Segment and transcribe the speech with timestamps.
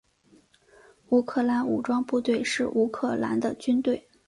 [1.09, 4.09] 乌克兰武装部队是乌克兰的军队。